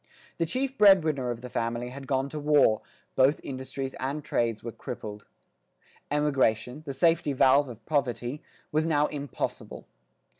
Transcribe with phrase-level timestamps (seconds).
[0.39, 2.81] The chief bread winner of the family had gone to war;
[3.15, 5.27] both industries and trades were crippled.
[6.09, 8.41] Emigration, the safety valve of poverty,
[8.71, 9.85] was now impossible.